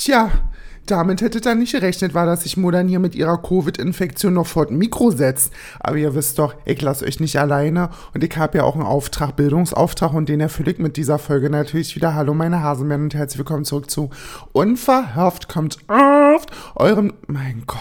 [0.00, 0.30] Tja,
[0.86, 4.70] damit hätte dann nicht gerechnet, war, dass sich Modern hier mit ihrer Covid-Infektion noch vor
[4.70, 5.52] Mikro setzt.
[5.78, 8.86] Aber ihr wisst doch, ich lasse euch nicht alleine und ich habe ja auch einen
[8.86, 12.14] Auftrag, Bildungsauftrag und den erfülle ich mit dieser Folge natürlich wieder.
[12.14, 14.08] Hallo meine Hasenmänner und herzlich willkommen zurück zu
[14.52, 17.78] Unverhofft kommt oft eurem, mein Gott.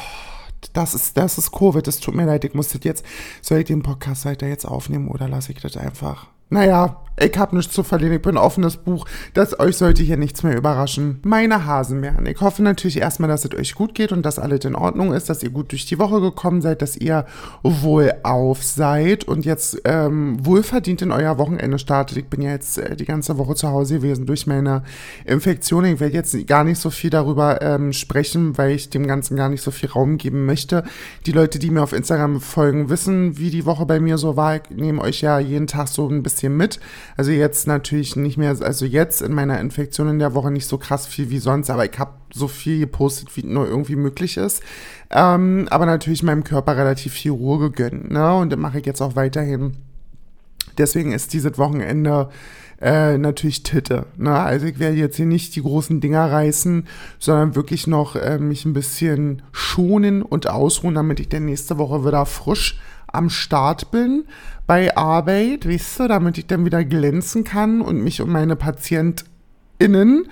[0.73, 3.05] Das ist, das ist Covid, es tut mir leid, ich muss das jetzt,
[3.41, 6.27] soll ich den Podcast weiter jetzt aufnehmen oder lasse ich das einfach?
[6.49, 9.05] Naja, ich hab nichts zu verlieren, ich bin ein offenes Buch.
[9.33, 11.19] Das euch sollte hier nichts mehr überraschen.
[11.23, 12.25] Meine Hasenmähren.
[12.25, 15.29] Ich hoffe natürlich erstmal, dass es euch gut geht und dass alles in Ordnung ist,
[15.29, 17.25] dass ihr gut durch die Woche gekommen seid, dass ihr
[17.61, 22.17] wohlauf seid und jetzt ähm, wohlverdient in euer Wochenende startet.
[22.17, 24.83] Ich bin ja jetzt äh, die ganze Woche zu Hause gewesen durch meine
[25.25, 25.83] Infektion.
[25.83, 29.49] Ich werde jetzt gar nicht so viel darüber ähm, sprechen, weil ich dem Ganzen gar
[29.49, 30.83] nicht so viel Raum geben möchte.
[31.25, 34.55] Die Leute, die mir auf Instagram folgen, wissen, wie die Woche bei mir so war.
[34.55, 36.79] Ich nehme euch ja jeden Tag so ein bisschen mit.
[37.17, 40.77] Also jetzt natürlich nicht mehr, also jetzt in meiner Infektion in der Woche nicht so
[40.77, 44.63] krass viel wie sonst, aber ich habe so viel gepostet, wie nur irgendwie möglich ist.
[45.09, 48.33] Ähm, aber natürlich meinem Körper relativ viel Ruhe gegönnt, ne?
[48.35, 49.75] Und das mache ich jetzt auch weiterhin.
[50.77, 52.29] Deswegen ist dieses Wochenende
[52.81, 54.05] äh, natürlich Titte.
[54.17, 54.33] Ne?
[54.33, 56.87] Also ich werde jetzt hier nicht die großen Dinger reißen,
[57.19, 62.05] sondern wirklich noch äh, mich ein bisschen schonen und ausruhen, damit ich dann nächste Woche
[62.05, 64.25] wieder frisch am Start bin
[64.69, 70.27] bei Arbeit, wisst ihr, damit ich dann wieder glänzen kann und mich um meine PatientInnen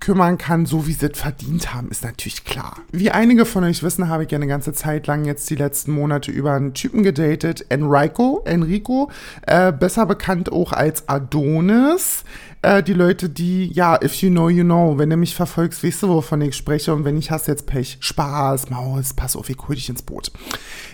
[0.00, 2.76] kümmern kann, so wie sie es verdient haben, ist natürlich klar.
[2.90, 5.92] Wie einige von euch wissen, habe ich ja eine ganze Zeit lang jetzt die letzten
[5.92, 9.10] Monate über einen Typen gedatet, Enrico, Enrico,
[9.46, 12.24] äh, besser bekannt auch als Adonis
[12.62, 16.04] äh, die Leute, die, ja, if you know, you know, wenn du mich verfolgst, weißt
[16.04, 17.98] du, wovon ich spreche und wenn nicht, hast jetzt Pech.
[18.00, 20.30] Spaß, Maus, pass auf, ich hol dich ins Boot.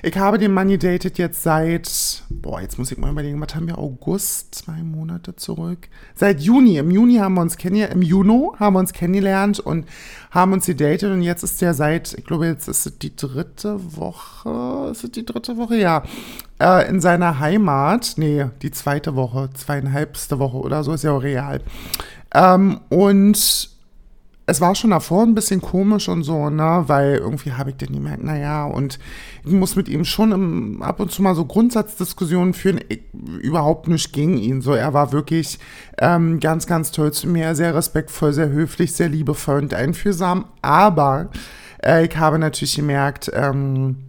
[0.02, 3.66] Ich habe den Mann gedatet jetzt seit, boah, jetzt muss ich mal überlegen, was haben
[3.66, 5.88] wir, August, zwei Monate zurück?
[6.14, 9.86] Seit Juni, im Juni haben wir uns kennengelernt, im Juni haben wir uns kennengelernt und
[10.30, 13.96] haben uns gedatet und jetzt ist der seit, ich glaube, jetzt ist es die dritte
[13.96, 15.76] Woche, ist es die dritte Woche?
[15.76, 16.02] Ja,
[16.60, 21.22] äh, in seiner Heimat, nee, die zweite Woche, zweieinhalbste Woche oder so, ist ja auch
[21.22, 21.60] real.
[22.34, 23.70] Ähm, und
[24.48, 27.92] es war schon davor ein bisschen komisch und so, ne, weil irgendwie habe ich den
[27.92, 28.98] gemerkt, naja, und
[29.44, 33.02] ich muss mit ihm schon im, ab und zu mal so Grundsatzdiskussionen führen, ich,
[33.42, 35.58] überhaupt nicht gegen ihn, so, er war wirklich
[35.98, 41.28] ähm, ganz, ganz toll zu mir, sehr respektvoll, sehr höflich, sehr liebevoll und einfühlsam, aber
[41.84, 44.07] äh, ich habe natürlich gemerkt, ähm,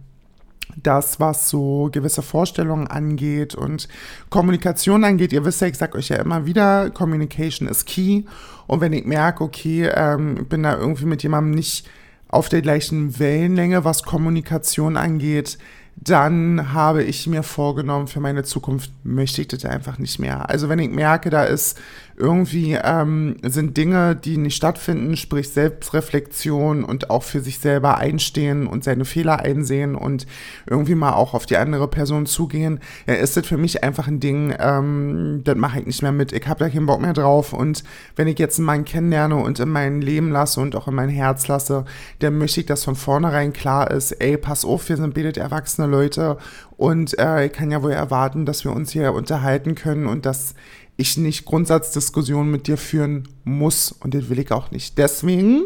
[0.76, 3.88] das, was so gewisse Vorstellungen angeht und
[4.28, 5.32] Kommunikation angeht.
[5.32, 8.24] Ihr wisst ja, ich sage euch ja immer wieder, Communication is key.
[8.66, 11.88] Und wenn ich merke, okay, ähm, bin da irgendwie mit jemandem nicht
[12.28, 15.58] auf der gleichen Wellenlänge, was Kommunikation angeht,
[15.96, 20.48] dann habe ich mir vorgenommen, für meine Zukunft möchte ich das einfach nicht mehr.
[20.48, 21.78] Also wenn ich merke, da ist
[22.20, 28.66] irgendwie ähm, sind Dinge, die nicht stattfinden, sprich Selbstreflexion und auch für sich selber einstehen
[28.66, 30.26] und seine Fehler einsehen und
[30.66, 34.20] irgendwie mal auch auf die andere Person zugehen, ja, ist das für mich einfach ein
[34.20, 36.32] Ding, ähm, das mache ich nicht mehr mit.
[36.32, 37.82] Ich habe da keinen Bock mehr drauf und
[38.16, 41.08] wenn ich jetzt einen Mann kennenlerne und in mein Leben lasse und auch in mein
[41.08, 41.84] Herz lasse,
[42.18, 45.86] dann möchte ich, dass von vornherein klar ist, ey, pass auf, wir sind betet erwachsene
[45.86, 46.36] Leute
[46.76, 50.54] und äh, ich kann ja wohl erwarten, dass wir uns hier unterhalten können und dass
[51.00, 54.98] ich nicht Grundsatzdiskussionen mit dir führen muss und den will ich auch nicht.
[54.98, 55.62] Deswegen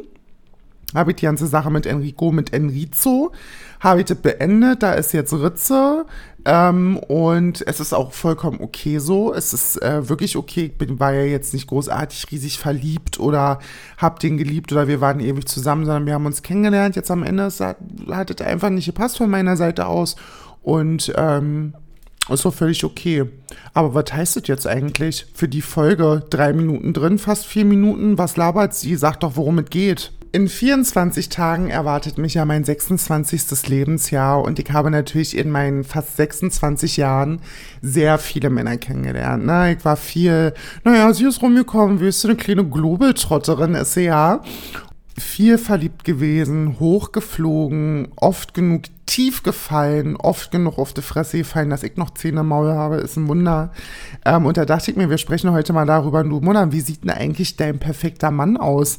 [0.94, 3.32] habe ich die ganze Sache mit Enrico, mit Enrizo,
[3.80, 4.82] habe ich das beendet.
[4.82, 6.06] Da ist jetzt Ritze
[6.44, 9.34] ähm, und es ist auch vollkommen okay so.
[9.34, 10.66] Es ist äh, wirklich okay.
[10.66, 13.58] Ich bin, war ja jetzt nicht großartig riesig verliebt oder
[13.98, 16.94] hab den geliebt oder wir waren ewig zusammen, sondern wir haben uns kennengelernt.
[16.94, 17.76] Jetzt am Ende hat,
[18.10, 20.14] hat es einfach nicht gepasst von meiner Seite aus
[20.62, 21.74] und ähm,
[22.30, 23.24] ist doch völlig okay.
[23.74, 26.22] Aber was heißt das jetzt eigentlich für die Folge?
[26.30, 28.18] Drei Minuten drin, fast vier Minuten.
[28.18, 28.96] Was labert sie?
[28.96, 30.12] Sagt doch, worum es geht.
[30.32, 33.68] In 24 Tagen erwartet mich ja mein 26.
[33.68, 37.40] Lebensjahr und ich habe natürlich in meinen fast 26 Jahren
[37.82, 39.46] sehr viele Männer kennengelernt.
[39.46, 39.76] Ne?
[39.78, 40.52] Ich war viel,
[40.82, 44.42] naja, sie ist rumgekommen, wie ist eine kleine Globetrotterin ist sie ja
[45.16, 51.82] viel verliebt gewesen, hochgeflogen, oft genug tief gefallen, oft genug auf die Fresse gefallen, dass
[51.82, 53.72] ich noch Zähne im Maul habe, ist ein Wunder.
[54.24, 57.04] Ähm, und da dachte ich mir, wir sprechen heute mal darüber, du Mutter, wie sieht
[57.04, 58.98] denn eigentlich dein perfekter Mann aus?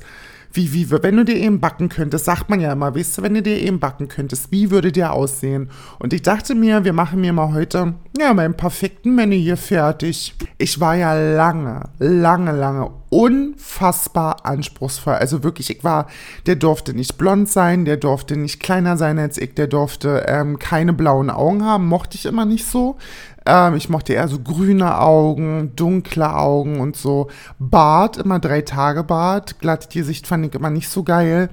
[0.56, 3.34] Wie, wie, wenn du dir eben backen könntest, sagt man ja immer, weißt du, wenn
[3.34, 5.69] du dir eben backen könntest, wie würde der aussehen?
[6.00, 10.34] Und ich dachte mir, wir machen mir mal heute, ja, meinen perfekten Menü hier fertig.
[10.57, 15.13] Ich war ja lange, lange, lange unfassbar anspruchsvoll.
[15.13, 16.07] Also wirklich, ich war,
[16.46, 20.60] der durfte nicht blond sein, der durfte nicht kleiner sein als ich, der durfte ähm,
[20.60, 22.98] keine blauen Augen haben, mochte ich immer nicht so.
[23.45, 27.30] Ähm, ich mochte eher so grüne Augen, dunkle Augen und so.
[27.59, 29.59] Bart, immer drei Tage Bart.
[29.59, 31.50] Glatte Gesicht fand ich immer nicht so geil.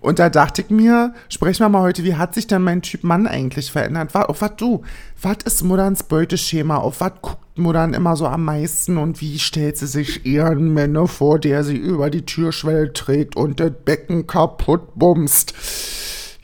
[0.00, 3.02] Und da dachte ich mir, sprechen wir mal heute, wie hat sich denn mein Typ
[3.02, 4.14] Mann eigentlich verändert?
[4.14, 4.82] Auf was du?
[5.20, 6.76] Was ist Muddans Beuteschema?
[6.76, 8.96] Auf was guckt Muddern immer so am meisten?
[8.96, 13.58] Und wie stellt sie sich ihren Männer vor, der sie über die Türschwelle trägt und
[13.58, 15.54] das Becken kaputt bumst?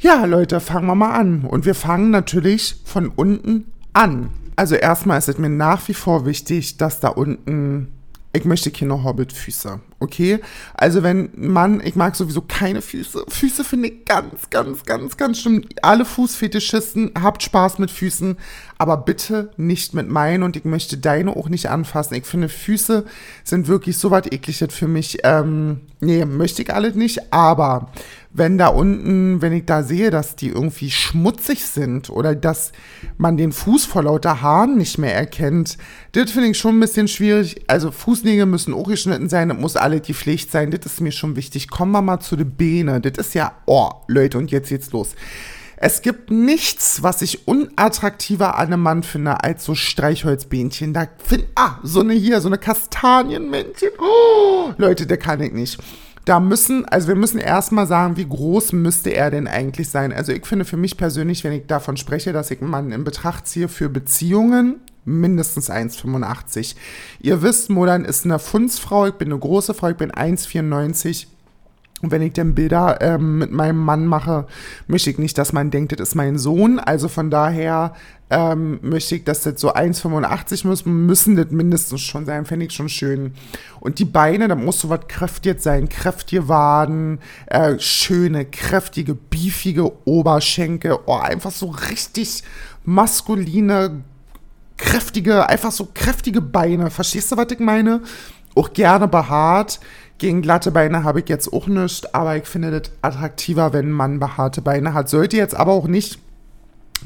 [0.01, 1.45] Ja, Leute, fangen wir mal an.
[1.45, 4.31] Und wir fangen natürlich von unten an.
[4.57, 7.89] Also erstmal ist es mir nach wie vor wichtig, dass da unten
[8.37, 10.41] ich möchte keine Hobbit-Füße, okay?
[10.75, 13.25] Also wenn man, ich mag sowieso keine Füße.
[13.29, 15.65] Füße finde ich ganz, ganz, ganz, ganz schlimm.
[15.83, 18.37] Alle Fußfetischisten, habt Spaß mit Füßen,
[18.79, 22.15] aber bitte nicht mit meinen und ich möchte deine auch nicht anfassen.
[22.15, 23.05] Ich finde, Füße
[23.45, 25.19] sind wirklich so was ekliges für mich.
[25.25, 27.91] Ähm, nee, möchte ich alles nicht, aber
[28.37, 32.73] wenn da unten, wenn ich da sehe, dass die irgendwie schmutzig sind oder dass
[33.17, 35.79] man den Fuß vor lauter Haaren nicht mehr erkennt,
[36.13, 37.63] das finde ich schon ein bisschen schwierig.
[37.69, 41.13] Also Fußnägel müssen auch geschnitten sein, das muss alle die Pflicht sein, das ist mir
[41.13, 41.69] schon wichtig.
[41.69, 45.15] Kommen wir mal zu den Beinen, das ist ja, oh, Leute, und jetzt geht's los.
[45.77, 50.95] Es gibt nichts, was ich unattraktiver an einem Mann finde, als so Streichholzbähnchen.
[50.95, 53.91] Da find, ah, so eine hier, so eine Kastanienmännchen.
[53.99, 55.79] Oh, Leute, der kann ich nicht
[56.25, 60.13] da müssen, also wir müssen erstmal sagen, wie groß müsste er denn eigentlich sein?
[60.13, 63.47] Also ich finde für mich persönlich, wenn ich davon spreche, dass ich einen in Betracht
[63.47, 66.77] ziehe für Beziehungen, mindestens 1,85.
[67.21, 71.27] Ihr wisst, Modern ist eine Fundsfrau, ich bin eine große Frau, ich bin 1,94.
[72.03, 74.47] Und wenn ich dann Bilder ähm, mit meinem Mann mache,
[74.89, 76.79] möchte ich nicht, dass man denkt, das ist mein Sohn.
[76.79, 77.95] Also von daher
[78.29, 82.73] ähm, möchte ich, dass das so 1,85 muss, müssen das mindestens schon sein, fände ich
[82.73, 83.33] schon schön.
[83.81, 89.91] Und die Beine, da muss so was kräftig sein, kräftige Waden, äh, schöne, kräftige, beefige
[90.07, 92.43] Oberschenkel, oh, einfach so richtig
[92.85, 94.03] maskuline,
[94.77, 96.91] kräftige, einfach so kräftige Beine.
[96.91, 98.01] Verstehst du, was ich meine?
[98.55, 99.81] Auch gerne behaart.
[100.19, 104.21] Gegen glatte Beine habe ich jetzt auch nichts, aber ich finde das attraktiver, wenn Mann
[104.21, 105.09] behaarte Beine hat.
[105.09, 106.19] Sollte jetzt aber auch nicht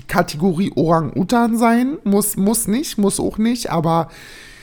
[0.06, 1.98] Kategorie Orang-Utan sein.
[2.04, 4.08] Muss, muss nicht, muss auch nicht, aber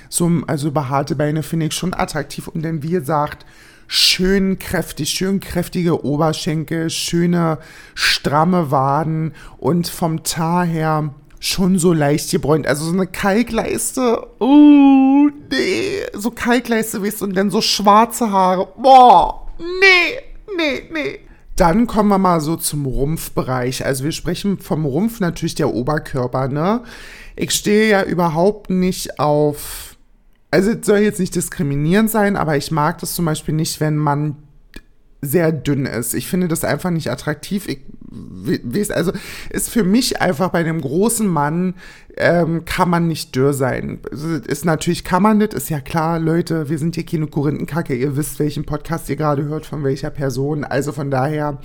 [0.10, 2.48] so, also behaarte Beine finde ich schon attraktiv.
[2.48, 3.46] Und dann, wie gesagt,
[3.88, 7.58] schön kräftig, schön kräftige Oberschenkel, schöne
[7.94, 11.14] stramme Waden und vom Tar her
[11.46, 12.68] schon so leicht gebräunt.
[12.68, 14.28] Also so eine Kalkleiste.
[14.40, 16.02] Uh, nee.
[16.14, 18.68] So Kalkleiste, weißt du, und dann so schwarze Haare.
[18.78, 20.20] Boah, nee,
[20.58, 21.20] nee, nee.
[21.56, 23.86] Dann kommen wir mal so zum Rumpfbereich.
[23.86, 26.82] Also wir sprechen vom Rumpf natürlich der Oberkörper, ne?
[27.36, 29.96] Ich stehe ja überhaupt nicht auf,
[30.52, 33.98] also es soll jetzt nicht diskriminierend sein, aber ich mag das zum Beispiel nicht, wenn
[33.98, 34.38] man
[35.26, 36.14] sehr dünn ist.
[36.14, 37.68] Ich finde das einfach nicht attraktiv.
[37.68, 37.80] Ich
[38.10, 39.12] weiß, also
[39.50, 41.76] ist für mich einfach bei einem großen Mann
[42.18, 44.00] ähm, kann man nicht dürr sein.
[44.48, 48.16] Ist natürlich kann man nicht, ist ja klar, Leute, wir sind hier keine Korinthenkacke, ihr
[48.16, 50.64] wisst, welchen Podcast ihr gerade hört, von welcher Person.
[50.64, 51.60] Also von daher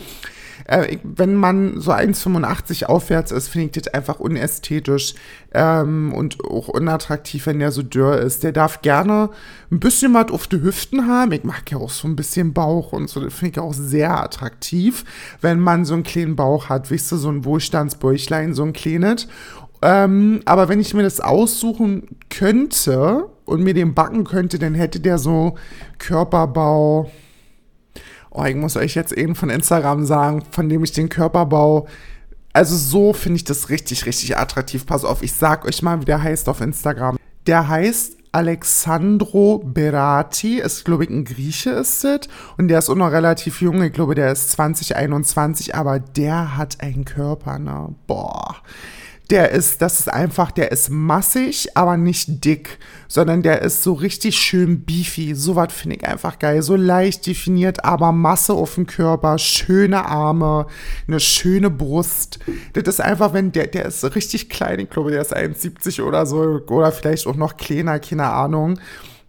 [0.66, 5.14] äh, wenn man so 1,85 aufwärts ist, finde ich das einfach unästhetisch
[5.52, 8.42] ähm, und auch unattraktiv, wenn der so dürr ist.
[8.42, 9.30] Der darf gerne
[9.70, 11.32] ein bisschen was auf die Hüften haben.
[11.32, 13.20] Ich mag ja auch so ein bisschen Bauch und so.
[13.20, 15.04] Das finde ich auch sehr attraktiv,
[15.40, 16.90] wenn man so einen kleinen Bauch hat.
[16.90, 19.28] Wisst ihr, so ein Wohlstandsbäuchlein, so ein kleines.
[19.82, 25.00] Ähm, aber wenn ich mir das aussuchen könnte und mir den backen könnte, dann hätte
[25.00, 25.56] der so
[25.98, 27.10] Körperbau
[28.30, 31.86] oh, ich muss euch jetzt eben von Instagram sagen, von dem ich den Körperbau
[32.52, 34.86] also so finde ich das richtig, richtig attraktiv.
[34.86, 37.16] Pass auf, ich sag euch mal, wie der heißt auf Instagram.
[37.46, 42.28] Der heißt Alexandro Berati, ist, glaube ich, ein Grieche ist es.
[42.56, 43.82] Und der ist auch noch relativ jung.
[43.82, 47.94] Ich glaube, der ist 2021, aber der hat einen Körper, ne?
[48.06, 48.56] Boah
[49.30, 53.92] der ist, das ist einfach, der ist massig, aber nicht dick, sondern der ist so
[53.92, 55.34] richtig schön beefy.
[55.34, 56.62] So was finde ich einfach geil.
[56.62, 60.66] So leicht definiert, aber Masse auf dem Körper, schöne Arme,
[61.06, 62.40] eine schöne Brust.
[62.72, 66.26] Das ist einfach, wenn der, der ist richtig klein, ich glaube, der ist 1,70 oder
[66.26, 68.80] so, oder vielleicht auch noch kleiner, keine Ahnung.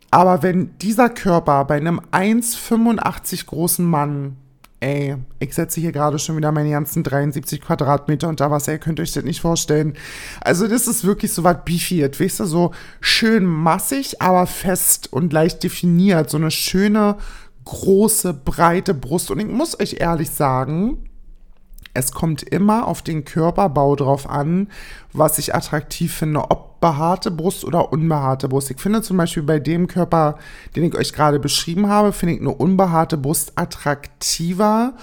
[0.09, 4.35] Aber wenn dieser Körper bei einem 1,85 großen Mann
[4.81, 8.99] ey, ich setze hier gerade schon wieder meine ganzen 73 Quadratmeter unter Wasser, ihr könnt
[8.99, 9.93] euch das nicht vorstellen.
[10.41, 15.31] Also das ist wirklich so was beefiert, weißt du, so schön massig, aber fest und
[15.31, 17.17] leicht definiert, so eine schöne,
[17.63, 19.29] große, breite Brust.
[19.29, 21.09] Und ich muss euch ehrlich sagen,
[21.93, 24.69] es kommt immer auf den Körperbau drauf an,
[25.13, 28.71] was ich attraktiv finde, ob behaarte Brust oder unbehaarte Brust.
[28.71, 30.37] Ich finde zum Beispiel bei dem Körper,
[30.75, 34.93] den ich euch gerade beschrieben habe, finde ich eine unbehaarte Brust attraktiver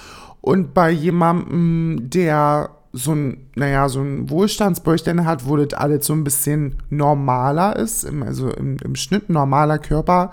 [0.42, 6.14] und bei jemandem, der so ein, naja, so ein Wohlstandsbräuchchen hat, wo das alles so
[6.14, 10.32] ein bisschen normaler ist, also im, im Schnitt normaler Körper,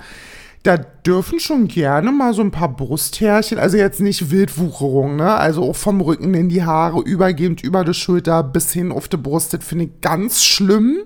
[0.66, 5.36] da dürfen schon gerne mal so ein paar Brusthärchen, also jetzt nicht Wildwucherung, ne?
[5.36, 9.18] Also auch vom Rücken in die Haare, übergehend über die Schulter bis hin auf die
[9.18, 10.98] Brust, das finde ich ganz schlimm.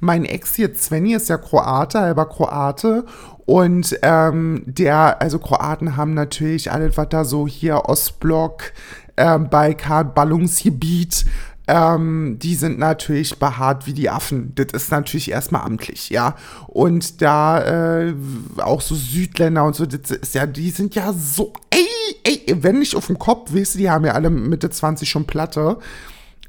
[0.00, 3.04] Mein Ex hier, Svenny, ist ja Kroate, halber Kroate.
[3.44, 8.72] Und ähm, der, also Kroaten haben natürlich alles, was da so hier Ostblock,
[9.16, 11.26] äh, Balkan, Ballungsgebiet,
[11.66, 14.54] ähm, die sind natürlich behaart wie die Affen.
[14.54, 16.36] Das ist natürlich erstmal amtlich, ja.
[16.66, 18.14] Und da äh,
[18.58, 22.80] auch so Südländer und so, das ist ja, die sind ja so, ey, ey, wenn
[22.80, 25.78] nicht auf dem Kopf, weißt du, die haben ja alle Mitte 20 schon Platte.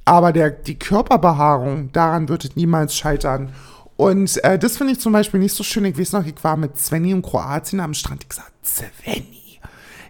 [0.03, 3.53] Aber der, die Körperbehaarung, daran wird es niemals scheitern.
[3.97, 5.85] Und äh, das finde ich zum Beispiel nicht so schön.
[5.85, 8.23] Ich weiß noch, ich war mit Svenny in Kroatien am Strand.
[8.23, 9.44] Ich gesagt, Svenny,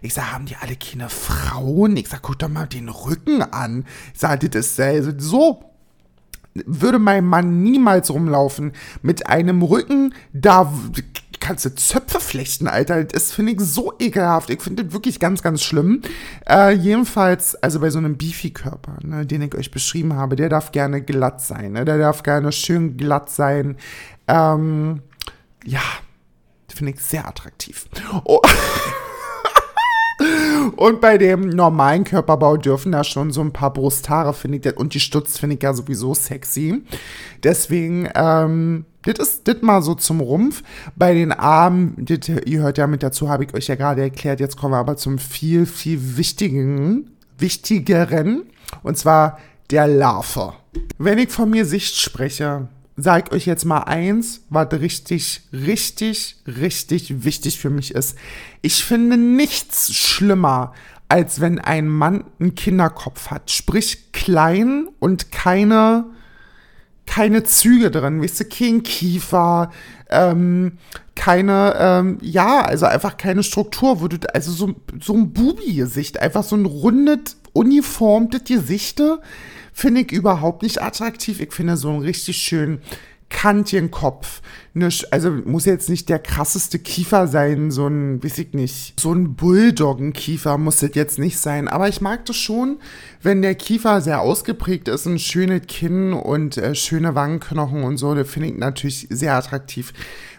[0.02, 1.96] ich sag, haben die alle keine Frauen?
[1.96, 3.84] Ich sag, guck doch mal den Rücken an.
[4.12, 5.62] Ich sag, das ist so
[6.64, 8.72] würde mein Mann niemals rumlaufen
[9.02, 10.72] mit einem Rücken, da
[11.40, 13.04] kannst du Zöpfe flechten, Alter.
[13.04, 14.50] Das finde ich so ekelhaft.
[14.50, 16.02] Ich finde das wirklich ganz, ganz schlimm.
[16.48, 20.72] Äh, jedenfalls, also bei so einem Beefy-Körper, ne, den ich euch beschrieben habe, der darf
[20.72, 21.72] gerne glatt sein.
[21.72, 21.84] Ne?
[21.84, 23.76] Der darf gerne schön glatt sein.
[24.26, 25.02] Ähm,
[25.64, 25.82] ja,
[26.74, 27.86] finde ich sehr attraktiv.
[28.24, 28.40] Oh.
[30.70, 34.94] Und bei dem normalen Körperbau dürfen da schon so ein paar Brusthaare, finde ich, und
[34.94, 36.82] die Stutz finde ich ja sowieso sexy.
[37.42, 40.62] Deswegen, ähm, das ist das mal so zum Rumpf.
[40.96, 44.40] Bei den Armen, das, ihr hört ja mit dazu, habe ich euch ja gerade erklärt.
[44.40, 48.44] Jetzt kommen wir aber zum viel, viel wichtigen, wichtigeren.
[48.82, 49.38] Und zwar
[49.70, 50.54] der Larve.
[50.98, 57.24] Wenn ich von mir Sicht spreche, sag euch jetzt mal eins, was richtig, richtig, richtig
[57.24, 58.16] wichtig für mich ist.
[58.62, 60.72] Ich finde nichts schlimmer,
[61.08, 63.50] als wenn ein Mann einen Kinderkopf hat.
[63.50, 66.06] Sprich klein und keine,
[67.06, 68.22] keine Züge drin.
[68.22, 69.70] Weißt du, kein Kiefer,
[70.08, 70.78] ähm,
[71.14, 76.56] keine, ähm, ja, also einfach keine Struktur, wo also so, so ein Bubi-Gesicht, einfach so
[76.56, 79.20] ein rundet, uniformtes Gesichte
[79.76, 81.38] finde ich überhaupt nicht attraktiv.
[81.38, 82.80] Ich finde so einen richtig schön
[83.28, 84.40] Kantchenkopf.
[84.72, 89.12] Ne, also muss jetzt nicht der krasseste Kiefer sein, so ein, weiß ich nicht, so
[89.12, 91.68] ein Bulldoggenkiefer muss das jetzt nicht sein.
[91.68, 92.78] Aber ich mag das schon,
[93.22, 98.14] wenn der Kiefer sehr ausgeprägt ist, ein schönes Kinn und äh, schöne Wangenknochen und so,
[98.14, 99.92] das finde ich natürlich sehr attraktiv.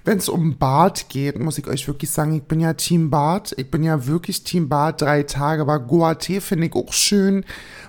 [0.07, 3.53] Wenn es um Bart geht, muss ich euch wirklich sagen, ich bin ja Team Bart.
[3.57, 7.43] Ich bin ja wirklich Team Bart drei Tage, aber Goatee finde ich auch schön.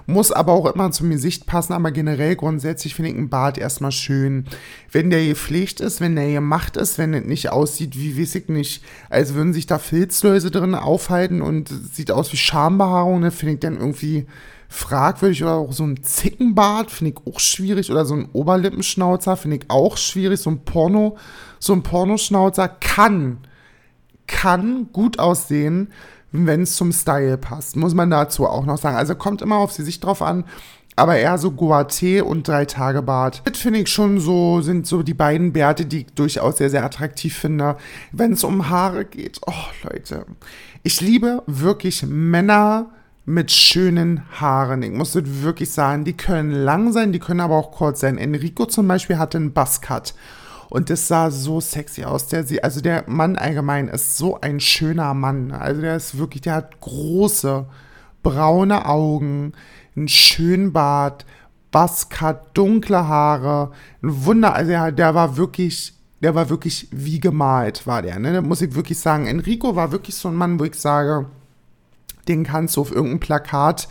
[0.06, 3.92] Muss aber auch immer zum Gesicht passen, aber generell grundsätzlich finde ich einen Bart erstmal
[3.92, 4.46] schön.
[4.90, 8.48] Wenn der gepflegt ist, wenn der gemacht ist, wenn es nicht aussieht wie, weiß ich
[8.48, 13.54] nicht, als würden sich da Filzläuse drin aufhalten und sieht aus wie Schambehaarung, ne, finde
[13.54, 14.26] ich dann irgendwie
[14.68, 19.56] fragwürdig oder auch so ein Zickenbart finde ich auch schwierig oder so ein Oberlippenschnauzer finde
[19.56, 20.40] ich auch schwierig.
[20.40, 21.16] So ein Porno,
[21.58, 23.38] so ein Pornoschnauzer kann,
[24.26, 25.90] kann gut aussehen,
[26.32, 27.76] wenn es zum Style passt.
[27.76, 28.96] Muss man dazu auch noch sagen.
[28.96, 30.44] Also kommt immer auf die Sicht drauf an.
[30.96, 33.42] Aber eher so Goatee und drei Tage Bart.
[33.44, 36.84] Das finde ich schon so, sind so die beiden Bärte, die ich durchaus sehr, sehr
[36.84, 37.76] attraktiv finde.
[38.10, 39.52] Wenn es um Haare geht, oh
[39.84, 40.26] Leute.
[40.82, 42.90] Ich liebe wirklich Männer,
[43.28, 44.82] mit schönen Haaren.
[44.82, 48.16] Ich muss das wirklich sagen, die können lang sein, die können aber auch kurz sein.
[48.16, 50.14] Enrico zum Beispiel hatte einen Buzzcut.
[50.70, 52.28] Und das sah so sexy aus.
[52.28, 55.52] Der, also der Mann allgemein ist so ein schöner Mann.
[55.52, 57.66] Also der ist wirklich, der hat große,
[58.22, 59.52] braune Augen,
[59.94, 61.26] einen schönen Bart,
[61.70, 64.54] Buzzcut, dunkle Haare, ein Wunder.
[64.54, 65.92] Also der, der war wirklich,
[66.22, 68.18] der war wirklich wie gemalt, war der.
[68.18, 68.32] Ne?
[68.32, 69.26] Da muss ich wirklich sagen.
[69.26, 71.26] Enrico war wirklich so ein Mann, wo ich sage,
[72.28, 73.88] den kannst du auf irgendein Plakat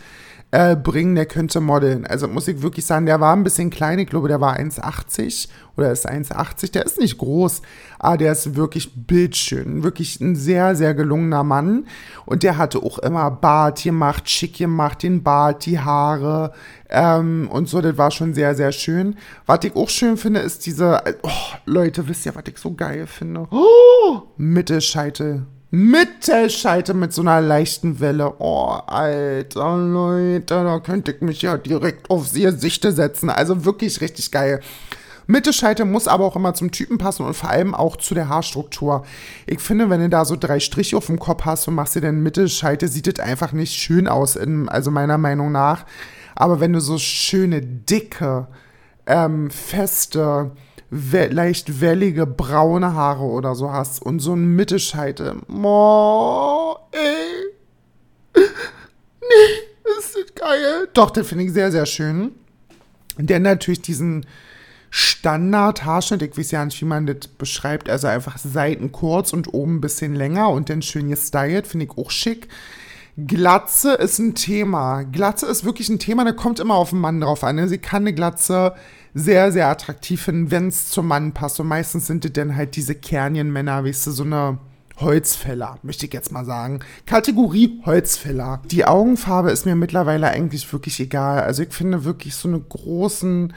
[0.50, 2.06] äh, bringen, der könnte modeln.
[2.06, 5.48] Also muss ich wirklich sagen, der war ein bisschen klein, ich glaube, der war 1,80
[5.76, 7.60] oder ist 1,80, der ist nicht groß,
[7.98, 11.86] aber der ist wirklich bildschön, wirklich ein sehr, sehr gelungener Mann
[12.24, 16.52] und der hatte auch immer Bart gemacht, schick gemacht, den Bart, die Haare
[16.88, 19.16] ähm, und so, das war schon sehr, sehr schön.
[19.44, 23.06] Was ich auch schön finde, ist diese, oh, Leute, wisst ihr, was ich so geil
[23.06, 23.46] finde?
[23.50, 25.46] Oh, Mittelscheitel.
[25.70, 28.34] Mittelscheitel mit so einer leichten Welle.
[28.38, 33.28] Oh, alter Leute, da könnte ich mich ja direkt auf ihr Sichte setzen.
[33.28, 34.60] Also wirklich richtig geil.
[35.26, 39.04] Mittelscheitel muss aber auch immer zum Typen passen und vor allem auch zu der Haarstruktur.
[39.46, 42.00] Ich finde, wenn du da so drei Striche auf dem Kopf hast und machst dir
[42.00, 45.84] den Mittelscheitel, sieht das einfach nicht schön aus, in, also meiner Meinung nach.
[46.34, 48.48] Aber wenn du so schöne, dicke,
[49.06, 50.52] ähm, feste,
[50.90, 55.36] leicht wellige braune Haare oder so hast und so ein Mittelscheitel.
[55.52, 58.42] Oh, ey.
[59.20, 60.88] Nee, das sieht gar geil.
[60.94, 62.32] Doch, den finde ich sehr, sehr schön.
[63.18, 64.26] Der natürlich diesen
[64.90, 69.76] Standard-Haarschnitt, ich weiß ja nicht, wie man das beschreibt, also einfach Seiten kurz und oben
[69.76, 72.48] ein bisschen länger und dann schön gestylt, finde ich auch schick.
[73.26, 75.02] Glatze ist ein Thema.
[75.02, 77.56] Glatze ist wirklich ein Thema, da kommt immer auf den Mann drauf an.
[77.56, 77.68] Ne?
[77.68, 78.74] Sie kann eine Glatze
[79.14, 81.60] sehr, sehr attraktiv finden, wenn es zum Mann passt.
[81.60, 84.58] Und meistens sind es dann halt diese Kernienmänner, weißt du, so eine
[85.00, 86.80] Holzfäller, möchte ich jetzt mal sagen.
[87.06, 88.62] Kategorie Holzfäller.
[88.70, 91.42] Die Augenfarbe ist mir mittlerweile eigentlich wirklich egal.
[91.42, 93.52] Also ich finde wirklich so eine großen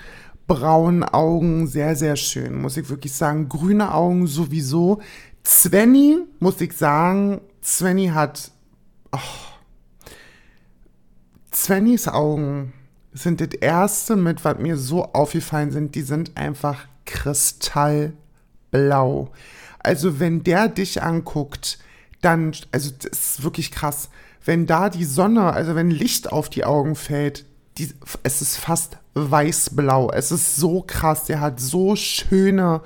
[0.48, 3.50] braunen Augen sehr, sehr schön, muss ich wirklich sagen.
[3.50, 5.02] Grüne Augen sowieso.
[5.46, 8.52] Svenny, muss ich sagen, Svenny hat.
[9.12, 9.18] Oh,
[11.54, 12.74] Svennys Augen
[13.14, 15.96] sind das erste mit, was mir so aufgefallen sind.
[15.96, 19.32] Die sind einfach kristallblau.
[19.80, 21.80] Also wenn der dich anguckt,
[22.22, 24.10] dann, also das ist wirklich krass.
[24.46, 27.46] Wenn da die Sonne, also wenn Licht auf die Augen fällt,
[27.78, 30.12] die, es ist fast weißblau.
[30.12, 31.26] Es ist so krass.
[31.26, 32.82] Der hat so schöne,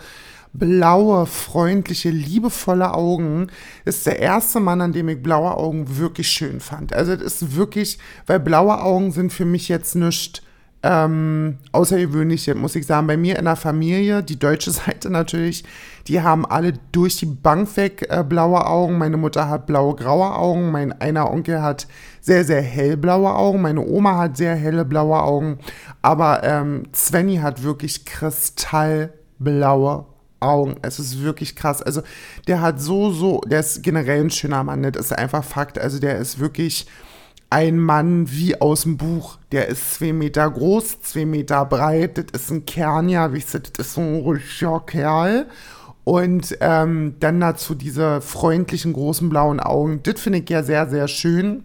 [0.60, 3.48] blaue, freundliche, liebevolle Augen.
[3.86, 6.94] Ist der erste Mann, an dem ich blaue Augen wirklich schön fand.
[6.94, 7.98] Also das ist wirklich,
[8.28, 10.42] weil blaue Augen sind für mich jetzt nichts
[10.84, 13.08] ähm, außergewöhnliche, muss ich sagen.
[13.08, 15.64] Bei mir in der Familie, die deutsche Seite natürlich,
[16.08, 19.00] die haben alle durch die Bank weg äh, blaue Augen.
[19.00, 20.72] Meine Mutter hat blaue, graue Augen.
[20.72, 21.88] Mein einer Onkel hat
[22.22, 23.62] sehr, sehr hellblaue Augen.
[23.62, 25.58] Meine Oma hat sehr helle blaue Augen.
[26.04, 30.06] Aber ähm, Svenny hat wirklich kristallblaue
[30.40, 30.76] Augen.
[30.82, 31.82] Es ist wirklich krass.
[31.82, 32.02] Also
[32.48, 34.84] der hat so, so, der ist generell ein schöner Mann.
[34.84, 35.80] Das ist einfach Fakt.
[35.80, 36.88] Also der ist wirklich
[37.50, 39.38] ein Mann wie aus dem Buch.
[39.52, 42.18] Der ist zwei Meter groß, zwei Meter breit.
[42.32, 45.48] Das ist ein Kern, ja, wie ich das ist so ein ruhiger Kerl.
[46.04, 50.02] Und ähm, dann dazu diese freundlichen, großen blauen Augen.
[50.04, 51.64] Das finde ich ja sehr, sehr schön.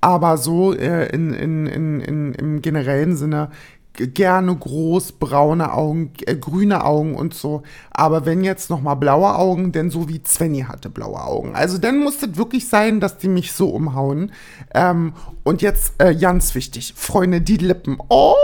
[0.00, 3.50] Aber so äh, in, in, in, in, im generellen Sinne
[3.94, 7.62] gerne groß, braune Augen, äh, grüne Augen und so.
[7.90, 11.54] Aber wenn jetzt noch mal blaue Augen, denn so wie Svenny hatte blaue Augen.
[11.54, 14.32] Also dann muss es wirklich sein, dass die mich so umhauen.
[14.74, 17.98] Ähm, und jetzt äh, ganz wichtig, Freunde, die Lippen.
[18.08, 18.34] Oh,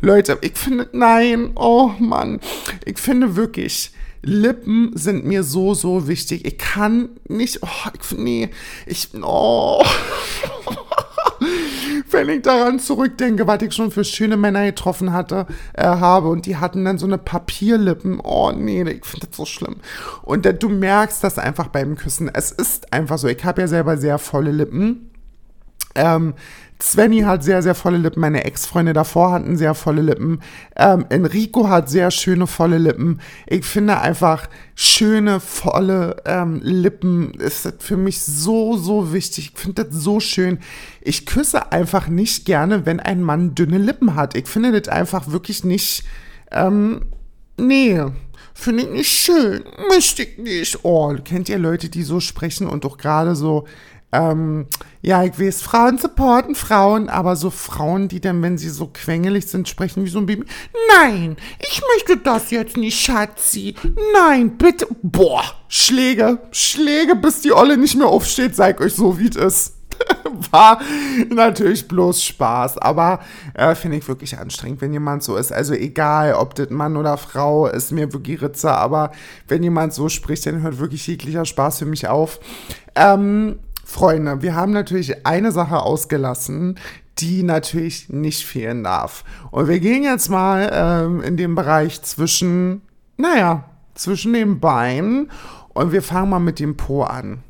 [0.00, 2.40] Leute, ich finde, nein, oh Mann,
[2.84, 6.44] ich finde wirklich, Lippen sind mir so, so wichtig.
[6.44, 8.50] Ich kann nicht, oh, ich, nee,
[8.86, 9.82] ich, oh.
[12.26, 16.46] wenn ich daran zurückdenke, was ich schon für schöne Männer getroffen hatte, äh, habe und
[16.46, 18.20] die hatten dann so eine Papierlippen.
[18.20, 19.76] Oh nee, ich finde das so schlimm.
[20.22, 22.30] Und äh, du merkst das einfach beim Küssen.
[22.32, 23.28] Es ist einfach so.
[23.28, 25.10] Ich habe ja selber sehr volle Lippen.
[25.94, 26.34] Ähm,
[26.82, 28.20] Svenny hat sehr, sehr volle Lippen.
[28.20, 30.40] Meine Ex-Freunde davor hatten sehr volle Lippen.
[30.76, 33.20] Ähm, Enrico hat sehr schöne, volle Lippen.
[33.46, 39.52] Ich finde einfach schöne, volle ähm, Lippen ist für mich so, so wichtig.
[39.54, 40.58] Ich finde das so schön.
[41.00, 44.34] Ich küsse einfach nicht gerne, wenn ein Mann dünne Lippen hat.
[44.34, 46.04] Ich finde das einfach wirklich nicht,
[46.50, 47.02] ähm,
[47.56, 48.00] nee.
[48.60, 49.64] Finde ich nicht schön.
[49.88, 50.78] Möchte ich nicht.
[50.82, 53.66] Oh, kennt ihr Leute, die so sprechen und doch gerade so
[54.12, 54.66] ähm,
[55.02, 59.46] ja, ich weiß, Frauen supporten Frauen, aber so Frauen, die dann, wenn sie so quengelig
[59.46, 60.44] sind, sprechen wie so ein Baby.
[60.96, 63.76] Nein, ich möchte das jetzt nicht, Schatzi.
[64.12, 64.88] Nein, bitte.
[65.02, 69.79] Boah, Schläge, Schläge, bis die Olle nicht mehr aufsteht, sag euch so, wie es ist.
[70.50, 70.80] War
[71.28, 73.20] natürlich bloß Spaß, aber
[73.54, 75.52] äh, finde ich wirklich anstrengend, wenn jemand so ist.
[75.52, 79.12] Also egal, ob das Mann oder Frau, ist mir wirklich Ritze, aber
[79.48, 82.40] wenn jemand so spricht, dann hört wirklich jeglicher Spaß für mich auf.
[82.94, 86.78] Ähm, Freunde, wir haben natürlich eine Sache ausgelassen,
[87.18, 89.24] die natürlich nicht fehlen darf.
[89.50, 92.82] Und wir gehen jetzt mal ähm, in den Bereich zwischen,
[93.16, 95.30] naja, zwischen den Beinen
[95.74, 97.42] und wir fangen mal mit dem Po an.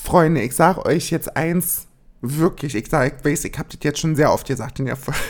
[0.00, 1.86] Freunde, ich sage euch jetzt eins,
[2.20, 4.96] wirklich, ich sage, ich weiß, ich habe das jetzt schon sehr oft gesagt in der
[4.96, 5.20] Folge,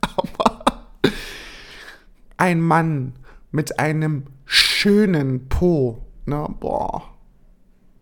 [0.16, 0.84] aber
[2.36, 3.14] ein Mann
[3.50, 7.04] mit einem schönen Po, ne, boah,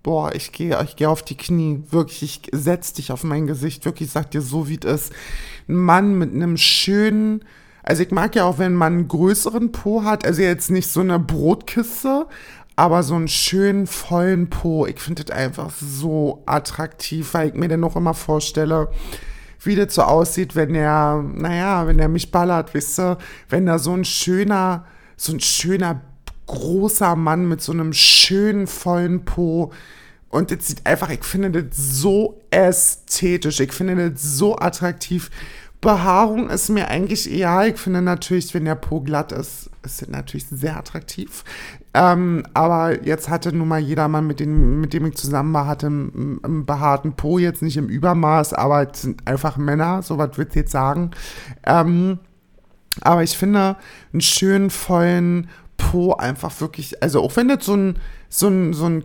[0.03, 3.85] boah, ich gehe ich geh auf die Knie, wirklich, ich setz dich auf mein Gesicht,
[3.85, 5.13] wirklich, sag dir so, wie es ist.
[5.69, 7.45] Ein Mann mit einem schönen,
[7.83, 11.01] also ich mag ja auch, wenn man einen größeren Po hat, also jetzt nicht so
[11.01, 12.27] eine Brotkiste,
[12.79, 14.87] aber so einen schönen, vollen Po.
[14.87, 18.89] Ich finde das einfach so attraktiv, weil ich mir dann noch immer vorstelle,
[19.65, 23.81] wie das so aussieht, wenn er, naja, wenn er mich ballert, wisst ihr, wenn da
[23.81, 24.85] so ein schöner,
[25.17, 26.03] so ein schöner
[26.47, 29.73] großer Mann mit so einem schönen, vollen Po.
[30.29, 35.33] Und das sieht einfach, ich finde das so ästhetisch, ich finde das so attraktiv.
[35.81, 37.71] Behaarung ist mir eigentlich egal.
[37.71, 41.45] Ich finde natürlich, wenn der Po glatt ist, ist es natürlich sehr attraktiv.
[41.95, 45.87] Ähm, aber jetzt hatte nun mal jedermann, mit dem, mit dem ich zusammen war, hatte
[45.87, 50.51] einen, behaarten Po, jetzt nicht im Übermaß, aber es sind einfach Männer, so was würde
[50.51, 51.11] ich jetzt sagen.
[51.65, 52.19] Ähm,
[53.01, 53.77] aber ich finde
[54.13, 57.99] einen schönen, vollen Po einfach wirklich, also auch wenn das so ein,
[58.29, 59.05] so ein, so ein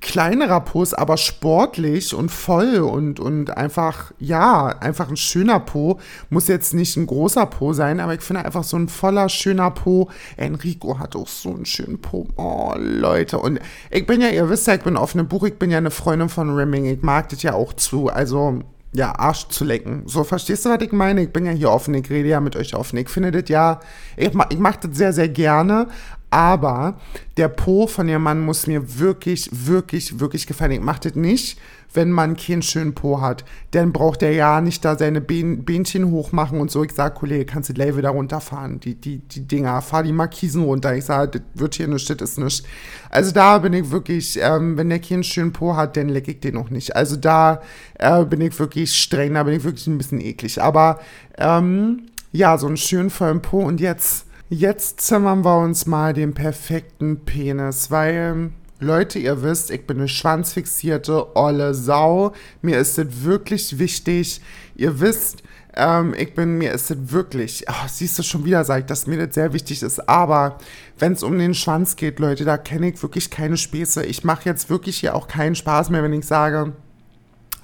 [0.00, 5.98] kleinerer Po ist, aber sportlich und voll und, und einfach, ja, einfach ein schöner Po.
[6.30, 9.70] Muss jetzt nicht ein großer Po sein, aber ich finde einfach so ein voller, schöner
[9.70, 10.08] Po.
[10.36, 12.26] Enrico hat auch so einen schönen Po.
[12.36, 13.38] Oh, Leute.
[13.38, 13.60] Und
[13.90, 16.28] ich bin ja, ihr wisst ja, ich bin offene Buch, ich bin ja eine Freundin
[16.28, 16.86] von Rimming.
[16.86, 18.08] Ich mag das ja auch zu.
[18.08, 18.60] Also,
[18.92, 20.02] ja, Arsch zu lecken.
[20.06, 21.22] So, verstehst du, was ich meine?
[21.22, 22.96] Ich bin ja hier offen, ich rede ja mit euch offen.
[22.96, 23.80] Ich finde das ja,
[24.16, 25.86] ich, ich mache das sehr, sehr gerne,
[26.30, 26.94] aber
[27.36, 30.72] der Po von dem Mann muss mir wirklich, wirklich, wirklich gefallen.
[30.72, 31.58] Ich mache das nicht,
[31.92, 33.44] wenn man keinen schönen Po hat.
[33.72, 36.84] Dann braucht er ja nicht da seine Bähnchen hochmachen und so.
[36.84, 38.78] Ich sage, Kollege, kannst du die Level da runterfahren?
[38.78, 40.94] Die, die, die Dinger, fahr die Markisen runter.
[40.94, 42.62] Ich sage, das wird hier nichts, das ist nichts.
[43.10, 46.40] Also da bin ich wirklich, ähm, wenn der keinen schönen Po hat, dann lecke ich
[46.40, 46.94] den noch nicht.
[46.94, 47.60] Also da
[47.98, 50.62] äh, bin ich wirklich streng, da bin ich wirklich ein bisschen eklig.
[50.62, 51.00] Aber
[51.38, 56.34] ähm, ja, so einen schönen vollen Po und jetzt Jetzt zimmern wir uns mal den
[56.34, 62.32] perfekten Penis, weil, Leute, ihr wisst, ich bin eine schwanzfixierte, olle Sau.
[62.60, 64.40] Mir ist es wirklich wichtig.
[64.74, 65.44] Ihr wisst,
[65.76, 69.06] ähm, ich bin, mir ist es wirklich, oh, siehst du schon wieder, sag ich, dass
[69.06, 70.08] mir das sehr wichtig ist.
[70.08, 70.58] Aber
[70.98, 74.04] wenn es um den Schwanz geht, Leute, da kenne ich wirklich keine Späße.
[74.04, 76.72] Ich mache jetzt wirklich hier auch keinen Spaß mehr, wenn ich sage,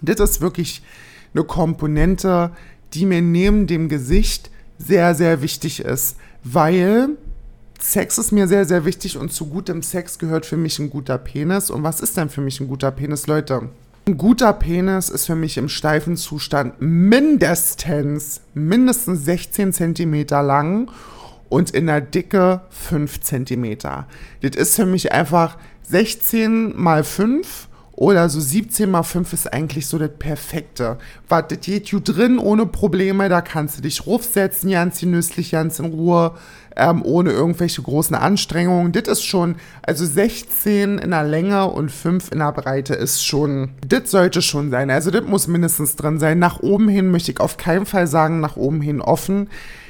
[0.02, 0.84] das ist wirklich
[1.34, 2.52] eine Komponente,
[2.94, 6.16] die mir neben dem Gesicht sehr, sehr wichtig ist
[6.52, 7.16] weil
[7.80, 11.18] Sex ist mir sehr, sehr wichtig und zu gutem Sex gehört für mich ein guter
[11.18, 11.70] Penis.
[11.70, 13.68] Und was ist denn für mich ein guter Penis, Leute?
[14.06, 20.90] Ein guter Penis ist für mich im steifen Zustand mindestens, mindestens 16 cm lang
[21.48, 23.78] und in der Dicke 5 cm.
[23.78, 29.86] Das ist für mich einfach 16 mal 5 oder so 17 mal 5 ist eigentlich
[29.86, 30.98] so das Perfekte.
[31.30, 35.78] Was, das geht you drin ohne Probleme, da kannst du dich rufsetzen, ganz genüsslich, ganz
[35.78, 36.32] in Ruhe,
[36.76, 38.92] ähm, ohne irgendwelche großen Anstrengungen.
[38.92, 43.70] Das ist schon, also 16 in der Länge und 5 in der Breite ist schon,
[43.86, 44.90] das sollte schon sein.
[44.90, 46.38] Also das muss mindestens drin sein.
[46.38, 49.48] Nach oben hin möchte ich auf keinen Fall sagen, nach oben hin offen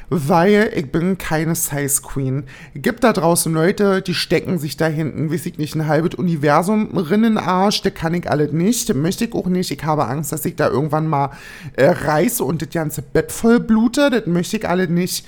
[0.09, 2.45] weil ich bin keine Size Queen.
[2.75, 6.97] Gibt da draußen Leute, die stecken sich da hinten, weiß ich nicht, ein halbes Universum
[6.97, 9.71] Rinnenarsch, der kann ich alles nicht, möchte ich auch nicht.
[9.71, 11.31] Ich habe Angst, dass ich da irgendwann mal
[11.75, 15.27] äh, reiße und das ganze Bett voll blute, das möchte ich alles nicht.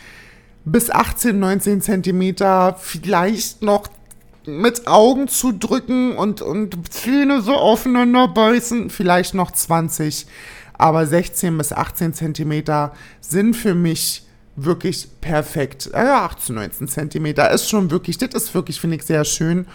[0.65, 3.89] Bis 18, 19 Zentimeter, vielleicht noch
[4.47, 10.27] mit Augen zu drücken und, und Zähne so aufeinander beißen, vielleicht noch 20.
[10.75, 14.28] Aber 16 bis 18 Zentimeter sind für mich
[14.65, 15.91] wirklich perfekt.
[15.93, 19.67] Ja, 18, 19 Zentimeter ist schon wirklich, das ist wirklich, finde ich, sehr schön.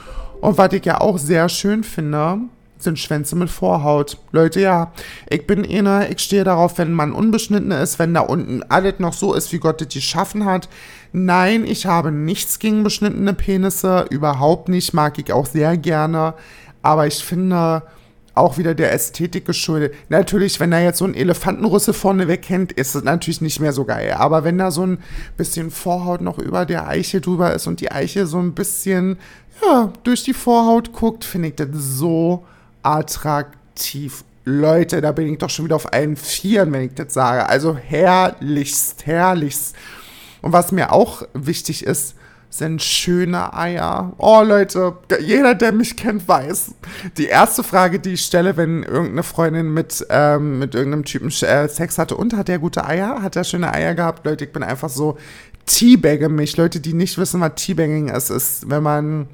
[0.42, 2.40] Und was ich ja auch sehr schön finde,
[2.84, 4.18] sind Schwänze mit Vorhaut.
[4.32, 4.92] Leute, ja,
[5.30, 9.14] ich bin einer, ich stehe darauf, wenn man unbeschnitten ist, wenn da unten alles noch
[9.14, 10.68] so ist, wie Gott das geschaffen hat.
[11.14, 16.34] Nein, ich habe nichts gegen beschnittene Penisse, überhaupt nicht, mag ich auch sehr gerne.
[16.82, 17.84] Aber ich finde,
[18.36, 19.94] auch wieder der Ästhetik geschuldet.
[20.10, 23.86] Natürlich, wenn da jetzt so ein Elefantenrüssel vorne wegkennt, ist es natürlich nicht mehr so
[23.86, 24.14] geil.
[24.14, 25.00] Aber wenn da so ein
[25.38, 29.18] bisschen Vorhaut noch über der Eiche drüber ist und die Eiche so ein bisschen,
[29.62, 32.44] ja, durch die Vorhaut guckt, finde ich das so
[32.82, 34.24] attraktiv.
[34.46, 37.48] Leute, da bin ich doch schon wieder auf allen Vieren, wenn ich das sage.
[37.48, 39.76] Also herrlichst, herrlichst.
[40.42, 42.16] Und was mir auch wichtig ist,
[42.54, 44.14] sind schöne Eier.
[44.20, 46.76] Oh Leute, jeder, der mich kennt, weiß.
[47.18, 51.68] Die erste Frage, die ich stelle, wenn irgendeine Freundin mit, ähm, mit irgendeinem Typen äh,
[51.68, 53.24] Sex hatte, und hat der gute Eier?
[53.24, 54.24] Hat er schöne Eier gehabt?
[54.26, 55.18] Leute, ich bin einfach so,
[55.66, 56.56] teabagge mich.
[56.56, 59.28] Leute, die nicht wissen, was Teabagging ist, ist, wenn man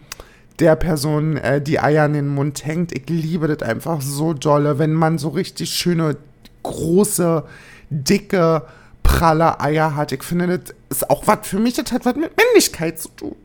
[0.59, 2.93] der Person äh, die Eier in den Mund hängt.
[2.93, 6.15] Ich liebe das einfach so dolle, wenn man so richtig schöne,
[6.63, 7.43] große,
[7.89, 8.63] dicke,
[9.09, 10.11] pralle Eier hat.
[10.11, 13.35] Ich finde, das ist auch was für mich, das hat was mit Männlichkeit zu tun.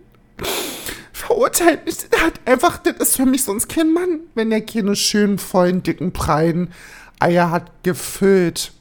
[1.12, 4.94] Verurteilt mich, das hat einfach, das ist für mich sonst kein Mann, wenn der keine
[4.94, 6.70] schönen, vollen, dicken, prallen
[7.18, 8.72] Eier hat, gefüllt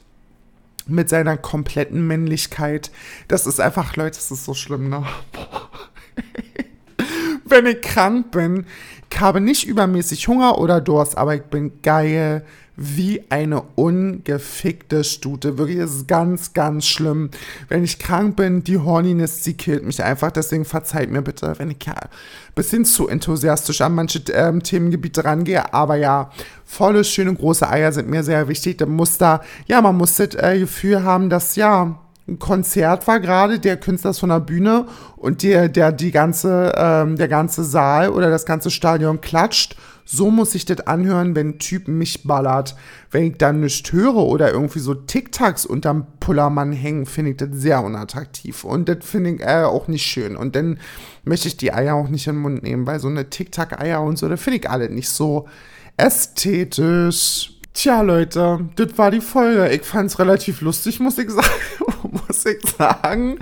[0.86, 2.90] mit seiner kompletten Männlichkeit.
[3.28, 5.06] Das ist einfach, Leute, das ist so schlimm, ne?
[7.46, 8.66] wenn ich krank bin,
[9.10, 12.44] ich habe nicht übermäßig Hunger oder Durst, aber ich bin geil,
[12.76, 15.58] wie eine ungefickte Stute.
[15.58, 17.30] Wirklich, es ist ganz, ganz schlimm.
[17.68, 20.32] Wenn ich krank bin, die Horniness, sie killt mich einfach.
[20.32, 22.08] Deswegen verzeiht mir bitte, wenn ich ja ein
[22.54, 25.72] bisschen zu enthusiastisch an manche ähm, Themengebiete rangehe.
[25.72, 26.30] Aber ja,
[26.64, 28.78] volle, schöne, große Eier sind mir sehr wichtig.
[28.78, 33.20] Da muss da, ja, man muss das äh, Gefühl haben, dass, ja, ein Konzert war
[33.20, 37.64] gerade, der Künstler ist von der Bühne und der, der, die ganze, ähm, der ganze
[37.64, 39.76] Saal oder das ganze Stadion klatscht.
[40.04, 42.76] So muss ich das anhören, wenn ein Typ mich ballert.
[43.10, 47.48] Wenn ich dann nicht höre oder irgendwie so TikToks unterm Pullermann hängen, finde ich das
[47.52, 48.64] sehr unattraktiv.
[48.64, 50.36] Und das finde ich äh, auch nicht schön.
[50.36, 50.78] Und dann
[51.24, 54.18] möchte ich die Eier auch nicht in den Mund nehmen, weil so eine TikTok-Eier und
[54.18, 55.48] so, da finde ich alle nicht so
[55.96, 57.50] ästhetisch.
[57.72, 59.68] Tja, Leute, das war die Folge.
[59.70, 61.48] Ich fand es relativ lustig, muss ich sagen.
[62.12, 63.38] muss ich sagen.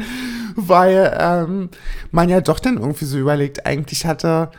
[0.56, 1.68] Weil ähm,
[2.12, 4.50] man ja doch dann irgendwie so überlegt, eigentlich hatte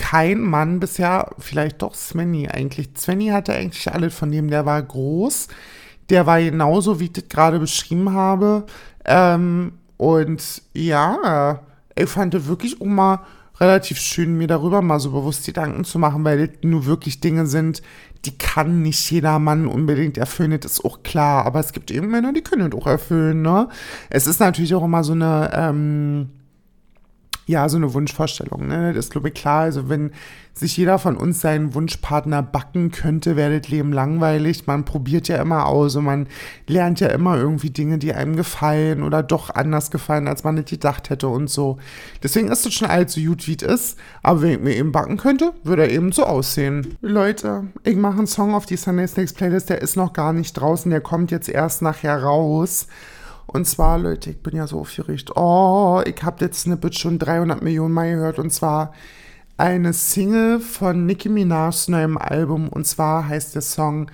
[0.00, 2.88] kein Mann bisher, vielleicht doch Svenny eigentlich.
[2.96, 5.48] Svenny hatte eigentlich alles von dem, der war groß.
[6.08, 8.64] Der war genauso, wie ich das gerade beschrieben habe.
[9.04, 11.60] Ähm, und ja,
[11.94, 13.20] ich fand das wirklich mal
[13.58, 17.44] relativ schön, mir darüber mal so bewusst Gedanken zu machen, weil das nur wirklich Dinge
[17.44, 17.82] sind,
[18.24, 21.44] die kann nicht jeder Mann unbedingt erfüllen, das ist auch klar.
[21.44, 23.68] Aber es gibt eben Männer, die können das auch erfüllen, ne?
[24.08, 26.30] Es ist natürlich auch immer so eine, ähm,
[27.50, 28.94] ja, so eine Wunschvorstellung, ne?
[28.94, 29.62] Das ist, glaube ich, klar.
[29.62, 30.12] Also, wenn
[30.54, 34.66] sich jeder von uns seinen Wunschpartner backen könnte, wäre das Leben langweilig.
[34.66, 36.26] Man probiert ja immer aus und man
[36.66, 40.68] lernt ja immer irgendwie Dinge, die einem gefallen oder doch anders gefallen, als man nicht
[40.68, 41.78] gedacht hätte und so.
[42.22, 43.98] Deswegen ist es schon allzu gut, wie es ist.
[44.22, 46.96] Aber wenn ich mir eben backen könnte, würde er eben so aussehen.
[47.00, 50.52] Leute, ich mache einen Song auf die Sunday Snakes Playlist, der ist noch gar nicht
[50.54, 52.86] draußen, der kommt jetzt erst nachher raus.
[53.52, 55.32] Und zwar, Leute, ich bin ja so aufgeregt.
[55.34, 58.38] Oh, ich habe jetzt Snippet schon 300 Millionen Mal gehört.
[58.38, 58.92] Und zwar
[59.56, 62.68] eine Single von Nicki Minaj's neuem Album.
[62.68, 64.08] Und zwar heißt der Song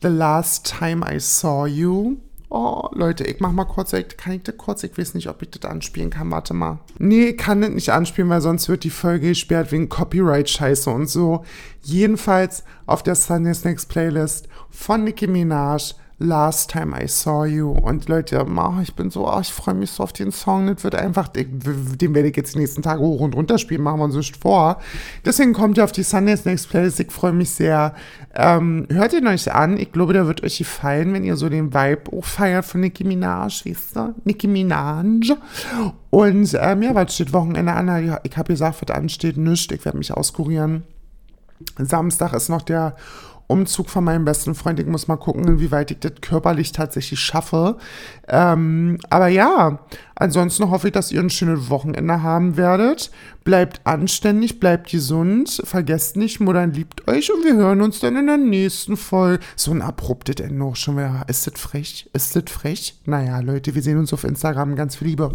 [0.00, 2.16] The Last Time I Saw You.
[2.48, 4.82] Oh, Leute, ich mach mal kurz, kann ich das kurz?
[4.82, 6.30] Ich weiß nicht, ob ich das anspielen kann.
[6.30, 6.78] Warte mal.
[6.98, 11.10] Nee, ich kann das nicht anspielen, weil sonst wird die Folge gesperrt wegen Copyright-Scheiße und
[11.10, 11.44] so.
[11.82, 17.70] Jedenfalls auf der Sunday Snacks Playlist von Nicki Minaj Last Time I Saw You.
[17.70, 18.44] Und Leute,
[18.82, 20.66] ich bin so, oh, ich freue mich so auf den Song.
[20.66, 24.00] Das wird einfach, den werde ich jetzt die nächsten Tage hoch und runter spielen, machen
[24.00, 24.78] wir uns nicht vor.
[25.24, 26.98] Deswegen kommt ihr auf die Sundays Next Playlist.
[26.98, 27.94] Ich freue mich sehr.
[28.34, 29.76] Ähm, hört ihn euch an.
[29.78, 33.04] Ich glaube, der wird euch gefallen, wenn ihr so den Vibe auch feiert von Nicki
[33.04, 34.14] Minaj, weißt du?
[34.24, 35.36] Nicki Minaj.
[36.10, 38.20] Und ähm, ja, was steht Wochenende an?
[38.24, 39.72] Ich habe gesagt, was ansteht, nichts.
[39.72, 40.82] Ich werde mich auskurieren.
[41.78, 42.96] Samstag ist noch der
[43.48, 44.78] Umzug von meinem besten Freund.
[44.78, 47.78] Ich muss mal gucken, inwieweit ich das körperlich tatsächlich schaffe.
[48.28, 49.80] Ähm, aber ja,
[50.14, 53.10] ansonsten hoffe ich, dass ihr ein schönes Wochenende haben werdet.
[53.44, 58.26] Bleibt anständig, bleibt gesund, vergesst nicht, Muttern liebt euch und wir hören uns dann in
[58.26, 59.42] der nächsten Folge.
[59.56, 61.24] So ein abruptes Ende auch schon wieder.
[61.26, 62.10] Ist das frech?
[62.12, 63.00] Ist das frech?
[63.06, 64.76] Naja, Leute, wir sehen uns auf Instagram.
[64.76, 65.34] Ganz viel Liebe.